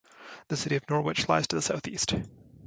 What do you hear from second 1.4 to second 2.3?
to the south-east.